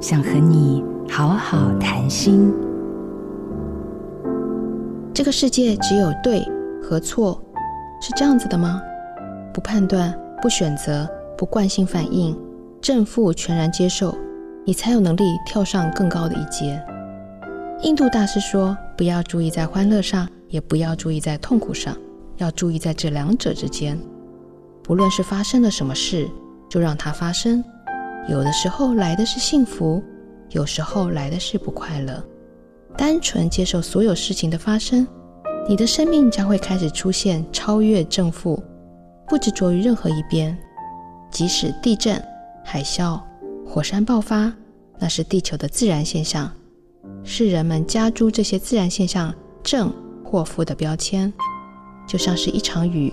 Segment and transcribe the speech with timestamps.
[0.00, 2.50] 想和你好好谈心。
[5.12, 6.42] 这个世界只有对
[6.82, 7.38] 和错，
[8.00, 8.80] 是这样子的吗？
[9.52, 11.06] 不判断，不选择，
[11.36, 12.34] 不惯性反应，
[12.80, 14.16] 正负全然接受，
[14.64, 16.82] 你才有能力跳上更高的一阶。
[17.82, 21.94] 印度大师说：“不要注意在欢乐上，也不要注意在痛苦上，
[22.38, 23.98] 要注意在这两者之间。
[24.82, 26.26] 不论是发生了什么事，
[26.70, 27.62] 就让它发生。
[28.28, 30.02] 有的时候来的是幸福，
[30.50, 32.22] 有时候来的是不快乐。”
[32.96, 35.06] 单纯接受所有事情的发生，
[35.68, 38.62] 你的生命将会开始出现超越正负，
[39.28, 40.56] 不执着于任何一边。
[41.30, 42.20] 即使地震、
[42.64, 43.20] 海啸、
[43.64, 44.52] 火山爆发，
[44.98, 46.50] 那是地球的自然现象，
[47.22, 49.92] 是人们加诸这些自然现象正
[50.24, 51.32] 或负的标签。
[52.06, 53.12] 就像是一场雨，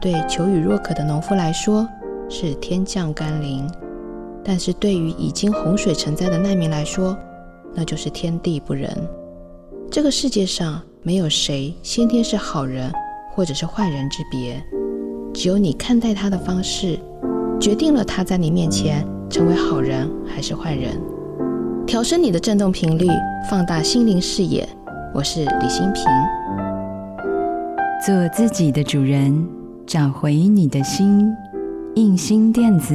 [0.00, 1.88] 对求雨若渴的农夫来说
[2.28, 3.64] 是天降甘霖，
[4.48, 7.18] 但是对于已经洪水成灾的难民来说，
[7.74, 8.88] 那就是天地不仁。
[9.90, 12.88] 这个世界上没有谁先天是好人
[13.34, 14.62] 或者是坏人之别，
[15.34, 16.96] 只有你看待他的方式，
[17.60, 20.96] 决定了他在你面前成为好人还是坏人。
[21.84, 23.06] 调升你的振动频率，
[23.50, 24.68] 放大心灵视野。
[25.12, 26.04] 我是李新平。
[28.04, 29.44] 做自己的主人，
[29.86, 31.32] 找回你的心。
[31.94, 32.94] 印心电子，